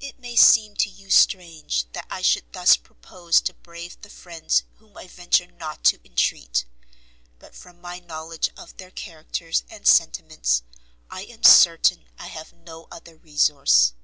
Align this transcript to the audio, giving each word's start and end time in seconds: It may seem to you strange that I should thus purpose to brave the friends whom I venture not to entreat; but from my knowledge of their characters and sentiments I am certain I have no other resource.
It 0.00 0.18
may 0.18 0.36
seem 0.36 0.76
to 0.76 0.90
you 0.90 1.08
strange 1.08 1.86
that 1.92 2.06
I 2.10 2.20
should 2.20 2.52
thus 2.52 2.76
purpose 2.76 3.40
to 3.40 3.54
brave 3.54 3.98
the 4.02 4.10
friends 4.10 4.64
whom 4.74 4.94
I 4.98 5.06
venture 5.08 5.46
not 5.50 5.82
to 5.84 6.04
entreat; 6.06 6.66
but 7.38 7.54
from 7.54 7.80
my 7.80 7.98
knowledge 7.98 8.50
of 8.54 8.76
their 8.76 8.90
characters 8.90 9.62
and 9.70 9.86
sentiments 9.88 10.62
I 11.10 11.22
am 11.22 11.42
certain 11.42 12.04
I 12.18 12.26
have 12.26 12.52
no 12.52 12.86
other 12.92 13.16
resource. 13.16 13.94